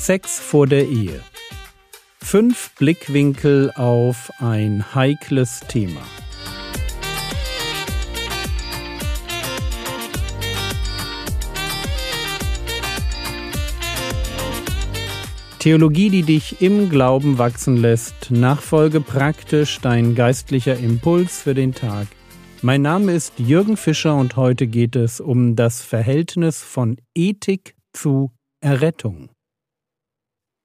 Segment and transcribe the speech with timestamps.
[0.00, 1.20] Sex vor der Ehe.
[2.22, 6.00] Fünf Blickwinkel auf ein heikles Thema.
[15.58, 18.30] Theologie, die dich im Glauben wachsen lässt.
[18.30, 22.06] Nachfolge praktisch dein geistlicher Impuls für den Tag.
[22.62, 28.32] Mein Name ist Jürgen Fischer und heute geht es um das Verhältnis von Ethik zu
[28.62, 29.29] Errettung.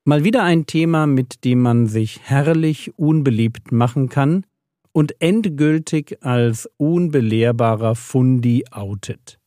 [0.07, 4.45] Mal wieder ein Thema, mit dem man sich herrlich unbeliebt machen kann
[4.91, 9.39] und endgültig als unbelehrbarer Fundi outet.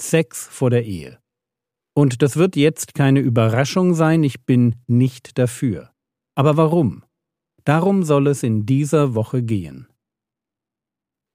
[0.00, 1.18] Sex vor der Ehe.
[1.92, 5.90] Und das wird jetzt keine Überraschung sein, ich bin nicht dafür.
[6.36, 7.02] Aber warum?
[7.64, 9.88] Darum soll es in dieser Woche gehen.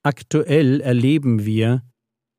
[0.01, 1.83] Aktuell erleben wir,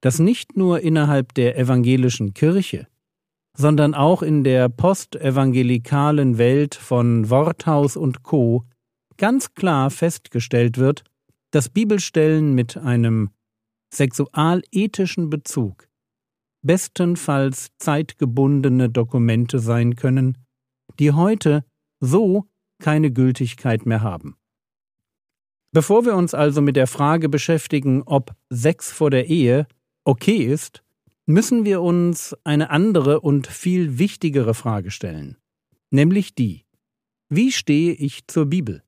[0.01, 2.89] dass nicht nur innerhalb der evangelischen Kirche,
[3.57, 8.65] sondern auch in der postevangelikalen Welt von Worthaus und Co.
[9.17, 11.05] ganz klar festgestellt wird,
[11.51, 13.31] dass Bibelstellen mit einem
[13.93, 15.89] sexualethischen Bezug
[16.63, 20.37] bestenfalls zeitgebundene Dokumente sein können,
[20.99, 21.65] die heute
[22.01, 22.47] so
[22.83, 24.37] keine Gültigkeit mehr haben.
[25.73, 29.67] Bevor wir uns also mit der Frage beschäftigen, ob Sex vor der Ehe
[30.05, 30.83] okay ist,
[31.27, 35.37] müssen wir uns eine andere und viel wichtigere Frage stellen,
[35.91, 36.65] nämlich die,
[37.29, 38.85] wie stehe ich zur Bibel?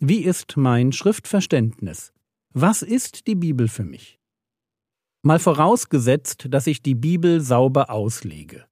[0.00, 2.12] Wie ist mein Schriftverständnis?
[2.52, 4.18] Was ist die Bibel für mich?
[5.22, 8.66] Mal vorausgesetzt, dass ich die Bibel sauber auslege.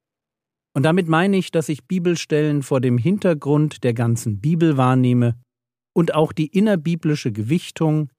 [0.74, 5.40] Und damit meine ich, dass ich Bibelstellen vor dem Hintergrund der ganzen Bibel wahrnehme
[5.94, 8.10] und auch die innerbiblische Gewichtung,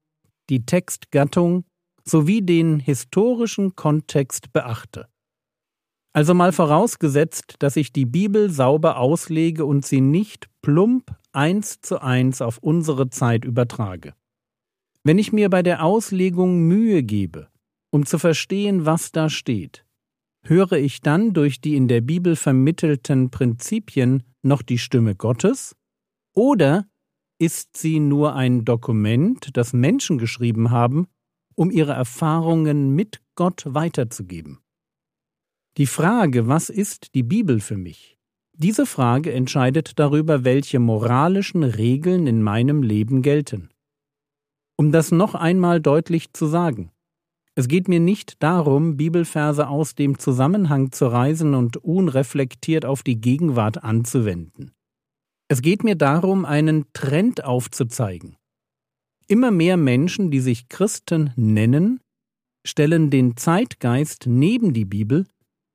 [0.50, 1.66] die Textgattung
[2.08, 5.08] sowie den historischen Kontext beachte.
[6.14, 12.02] Also mal vorausgesetzt, dass ich die Bibel sauber auslege und sie nicht plump eins zu
[12.02, 14.16] eins auf unsere Zeit übertrage.
[15.04, 17.50] Wenn ich mir bei der Auslegung Mühe gebe,
[17.92, 19.86] um zu verstehen, was da steht.
[20.44, 25.76] Höre ich dann durch die in der Bibel vermittelten Prinzipien noch die Stimme Gottes?
[26.34, 26.88] Oder
[27.40, 31.08] ist sie nur ein Dokument, das Menschen geschrieben haben,
[31.58, 34.60] um ihre Erfahrungen mit Gott weiterzugeben?
[35.78, 38.18] Die Frage, was ist die Bibel für mich?
[38.54, 43.70] Diese Frage entscheidet darüber, welche moralischen Regeln in meinem Leben gelten.
[44.78, 46.92] Um das noch einmal deutlich zu sagen,
[47.54, 53.20] es geht mir nicht darum, Bibelverse aus dem Zusammenhang zu reisen und unreflektiert auf die
[53.20, 54.74] Gegenwart anzuwenden.
[55.48, 58.37] Es geht mir darum, einen Trend aufzuzeigen.
[59.28, 62.00] Immer mehr Menschen, die sich Christen nennen,
[62.66, 65.28] stellen den Zeitgeist neben die Bibel,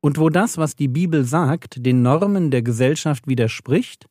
[0.05, 4.07] und wo das, was die Bibel sagt, den Normen der Gesellschaft widerspricht,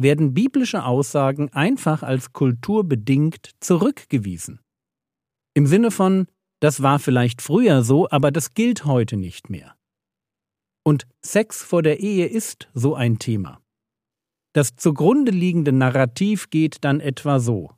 [0.00, 4.60] werden biblische Aussagen einfach als kulturbedingt zurückgewiesen.
[5.54, 6.28] Im Sinne von
[6.60, 9.76] das war vielleicht früher so, aber das gilt heute nicht mehr.
[10.84, 13.60] Und Sex vor der Ehe ist so ein Thema.
[14.54, 17.70] Das zugrunde liegende Narrativ geht dann etwa so.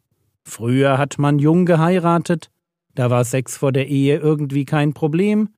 [0.51, 2.51] Früher hat man jung geheiratet,
[2.97, 5.51] da war Sex vor der Ehe irgendwie kein Problem,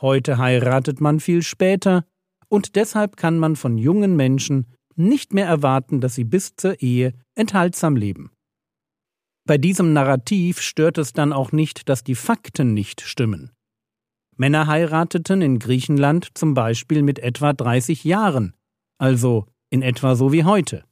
[0.00, 2.04] heute heiratet man viel später,
[2.48, 4.66] und deshalb kann man von jungen Menschen
[4.96, 8.32] nicht mehr erwarten, dass sie bis zur Ehe enthaltsam leben.
[9.46, 13.52] Bei diesem Narrativ stört es dann auch nicht, dass die Fakten nicht stimmen.
[14.36, 18.54] Männer heirateten in Griechenland zum Beispiel mit etwa 30 Jahren,
[18.98, 20.82] also in etwa so wie heute.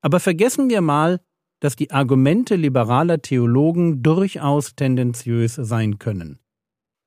[0.00, 1.20] Aber vergessen wir mal,
[1.60, 6.38] dass die Argumente liberaler Theologen durchaus tendenziös sein können.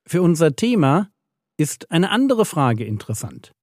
[0.07, 1.11] Für unser Thema
[1.57, 3.53] ist eine andere Frage interessant,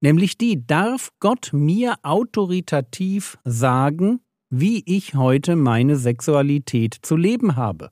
[0.00, 7.90] nämlich die, darf Gott mir autoritativ sagen, wie ich heute meine Sexualität zu leben habe.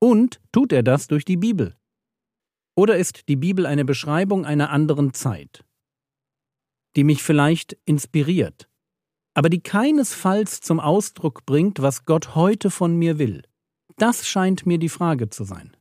[0.00, 1.76] Und tut er das durch die Bibel?
[2.76, 5.64] Oder ist die Bibel eine Beschreibung einer anderen Zeit,
[6.96, 8.68] die mich vielleicht inspiriert,
[9.34, 13.42] aber die keinesfalls zum Ausdruck bringt, was Gott heute von mir will?
[13.96, 15.76] Das scheint mir die Frage zu sein.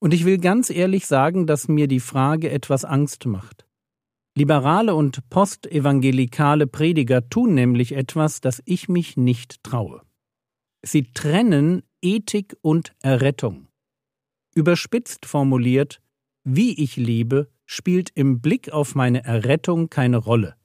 [0.00, 3.66] Und ich will ganz ehrlich sagen, dass mir die Frage etwas Angst macht.
[4.36, 10.02] Liberale und postevangelikale Prediger tun nämlich etwas, das ich mich nicht traue.
[10.82, 13.68] Sie trennen Ethik und Errettung.
[14.54, 16.02] Überspitzt formuliert,
[16.42, 20.56] wie ich lebe, spielt im Blick auf meine Errettung keine Rolle.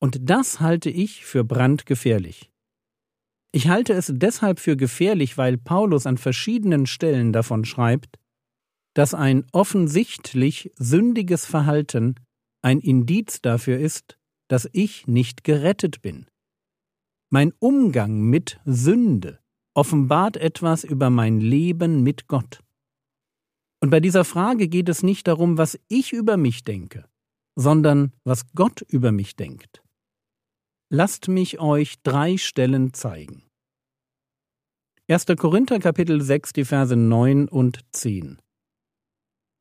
[0.00, 2.50] Und das halte ich für brandgefährlich.
[3.52, 8.18] Ich halte es deshalb für gefährlich, weil Paulus an verschiedenen Stellen davon schreibt,
[8.94, 12.16] dass ein offensichtlich sündiges Verhalten
[12.62, 14.18] ein Indiz dafür ist,
[14.48, 16.26] dass ich nicht gerettet bin.
[17.30, 19.38] Mein Umgang mit Sünde
[19.74, 22.60] offenbart etwas über mein Leben mit Gott.
[23.80, 27.08] Und bei dieser Frage geht es nicht darum, was ich über mich denke,
[27.54, 29.82] sondern was Gott über mich denkt.
[30.90, 33.42] Lasst mich euch drei Stellen zeigen.
[35.06, 35.26] 1.
[35.36, 38.38] Korinther Kapitel 6, die Verse 9 und 10.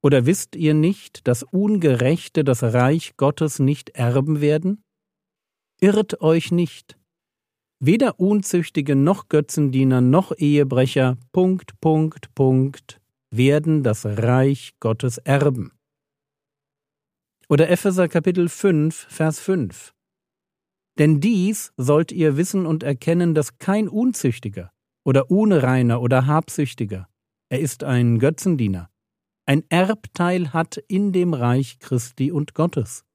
[0.01, 4.83] Oder wisst ihr nicht, dass Ungerechte das Reich Gottes nicht erben werden?
[5.81, 6.97] Irrt euch nicht.
[7.79, 13.01] Weder Unzüchtige noch Götzendiener noch Ehebrecher, Punkt, Punkt, Punkt,
[13.31, 15.73] werden das Reich Gottes erben.
[17.49, 19.93] Oder Epheser Kapitel 5, Vers 5.
[20.97, 24.71] Denn dies sollt ihr wissen und erkennen, dass kein Unzüchtiger
[25.05, 27.07] oder Unreiner oder Habsüchtiger,
[27.49, 28.89] er ist ein Götzendiener,
[29.45, 33.05] ein Erbteil hat in dem Reich Christi und Gottes.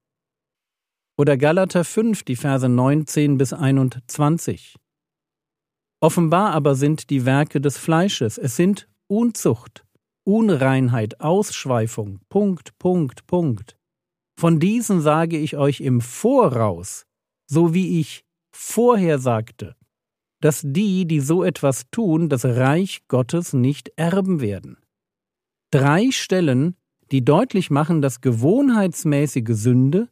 [1.19, 4.77] Oder Galater 5, die Verse 19 bis 21.
[6.01, 9.85] Offenbar aber sind die Werke des Fleisches, es sind Unzucht,
[10.25, 13.77] Unreinheit, Ausschweifung, Punkt, Punkt, Punkt.
[14.39, 17.07] Von diesen sage ich euch im Voraus,
[17.53, 19.77] so wie ich vorher sagte,
[20.41, 24.79] dass die, die so etwas tun, das Reich Gottes nicht erben werden.
[25.71, 26.77] Drei Stellen,
[27.11, 30.09] die deutlich machen, dass gewohnheitsmäßige Sünde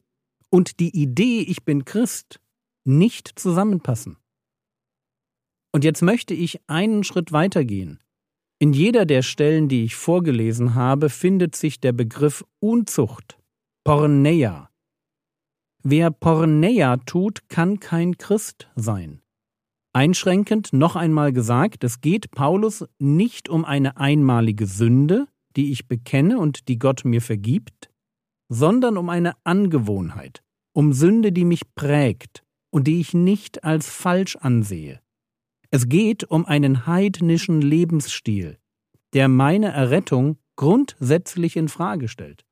[0.51, 2.41] und die Idee, ich bin Christ,
[2.85, 4.19] nicht zusammenpassen.
[5.73, 8.01] Und jetzt möchte ich einen Schritt weitergehen.
[8.59, 13.39] In jeder der Stellen, die ich vorgelesen habe, findet sich der Begriff Unzucht,
[13.83, 14.70] Porneia,
[15.83, 19.23] Wer Porneia tut, kann kein Christ sein.
[19.93, 26.39] Einschränkend noch einmal gesagt, es geht Paulus nicht um eine einmalige Sünde, die ich bekenne
[26.39, 27.91] und die Gott mir vergibt,
[28.49, 30.43] sondern um eine Angewohnheit,
[30.75, 35.01] um Sünde, die mich prägt und die ich nicht als falsch ansehe.
[35.71, 38.59] Es geht um einen heidnischen Lebensstil,
[39.15, 42.45] der meine Errettung grundsätzlich in Frage stellt.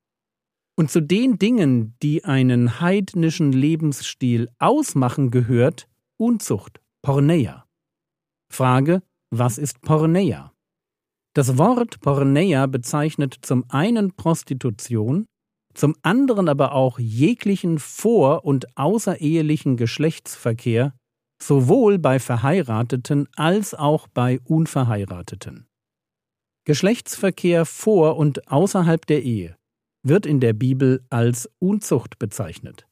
[0.78, 7.66] Und zu den Dingen, die einen heidnischen Lebensstil ausmachen, gehört Unzucht, Porneia.
[8.48, 10.52] Frage, was ist Porneia?
[11.34, 15.26] Das Wort Porneia bezeichnet zum einen Prostitution,
[15.74, 20.94] zum anderen aber auch jeglichen vor- und außerehelichen Geschlechtsverkehr,
[21.42, 25.66] sowohl bei Verheirateten als auch bei Unverheirateten.
[26.64, 29.57] Geschlechtsverkehr vor und außerhalb der Ehe
[30.02, 32.86] wird in der Bibel als Unzucht bezeichnet.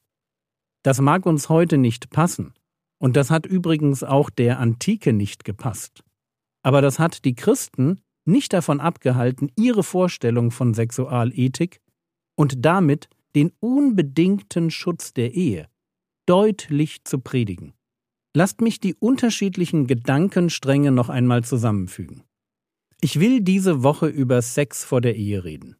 [0.83, 2.53] Das mag uns heute nicht passen,
[2.99, 6.03] und das hat übrigens auch der Antike nicht gepasst.
[6.63, 11.81] Aber das hat die Christen nicht davon abgehalten, ihre Vorstellung von Sexualethik
[12.35, 15.67] und damit den unbedingten Schutz der Ehe
[16.25, 17.73] deutlich zu predigen.
[18.35, 22.23] Lasst mich die unterschiedlichen Gedankenstränge noch einmal zusammenfügen.
[22.99, 25.75] Ich will diese Woche über Sex vor der Ehe reden.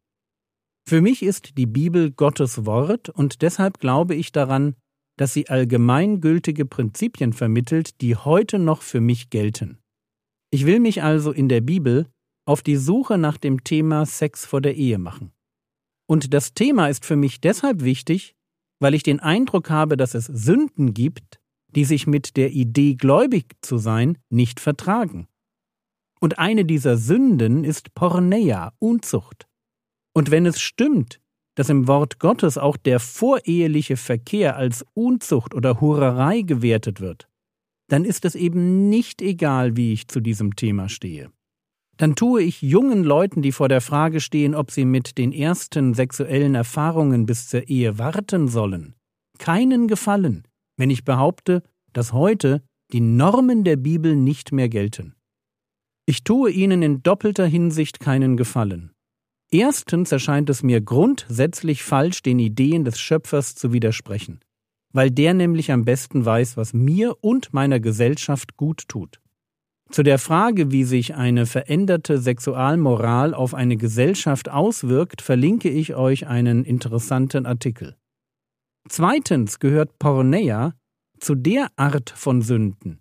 [0.88, 4.78] Für mich ist die Bibel Gottes Wort und deshalb glaube ich daran,
[5.18, 9.80] dass sie allgemeingültige Prinzipien vermittelt, die heute noch für mich gelten.
[10.50, 12.08] Ich will mich also in der Bibel
[12.46, 15.34] auf die Suche nach dem Thema Sex vor der Ehe machen.
[16.08, 18.34] Und das Thema ist für mich deshalb wichtig,
[18.80, 21.42] weil ich den Eindruck habe, dass es Sünden gibt,
[21.76, 25.28] die sich mit der Idee gläubig zu sein nicht vertragen.
[26.22, 29.48] Und eine dieser Sünden ist Porneia, Unzucht.
[30.18, 31.22] Und wenn es stimmt,
[31.54, 37.30] dass im Wort Gottes auch der voreheliche Verkehr als Unzucht oder Hurerei gewertet wird,
[37.88, 41.30] dann ist es eben nicht egal, wie ich zu diesem Thema stehe.
[41.98, 45.94] Dann tue ich jungen Leuten, die vor der Frage stehen, ob sie mit den ersten
[45.94, 48.96] sexuellen Erfahrungen bis zur Ehe warten sollen,
[49.38, 50.48] keinen Gefallen,
[50.78, 51.62] wenn ich behaupte,
[51.94, 55.14] dass heute die Normen der Bibel nicht mehr gelten.
[56.08, 58.94] Ich tue ihnen in doppelter Hinsicht keinen Gefallen.
[59.52, 64.42] Erstens erscheint es mir grundsätzlich falsch, den Ideen des Schöpfers zu widersprechen,
[64.92, 69.22] weil der nämlich am besten weiß, was mir und meiner Gesellschaft gut tut.
[69.90, 76.28] Zu der Frage, wie sich eine veränderte Sexualmoral auf eine Gesellschaft auswirkt, verlinke ich euch
[76.28, 77.96] einen interessanten Artikel.
[78.90, 80.74] Zweitens gehört Porneia
[81.20, 83.00] zu der Art von Sünden,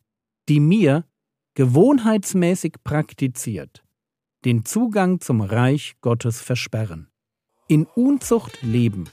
[0.48, 1.04] die mir
[1.54, 3.85] gewohnheitsmäßig praktiziert
[4.46, 7.08] den Zugang zum Reich Gottes versperren.
[7.66, 9.08] In Unzucht leben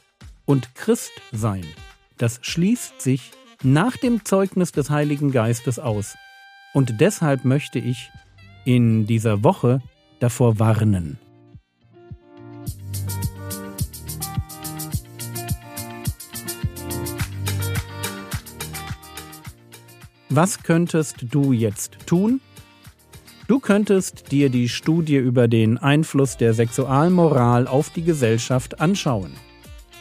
[0.46, 1.66] und Christ sein,
[2.20, 3.32] das schließt sich
[3.64, 6.16] nach dem Zeugnis des Heiligen Geistes aus.
[6.76, 8.12] Und deshalb möchte ich
[8.64, 9.82] in dieser Woche
[10.20, 11.18] davor warnen.
[20.30, 22.40] Was könntest du jetzt tun?
[23.54, 29.32] Du könntest dir die Studie über den Einfluss der Sexualmoral auf die Gesellschaft anschauen.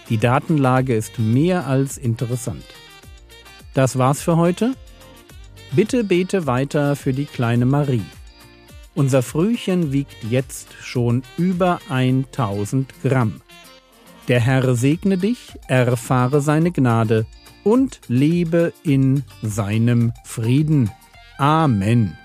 [0.08, 2.64] Die Datenlage ist mehr als interessant.
[3.74, 4.72] Das war's für heute.
[5.72, 8.06] Bitte bete weiter für die kleine Marie.
[8.94, 13.42] Unser Frühchen wiegt jetzt schon über 1000 Gramm.
[14.28, 17.26] Der Herr segne dich, erfahre seine Gnade
[17.64, 20.90] und lebe in seinem Frieden.
[21.36, 22.16] Amen.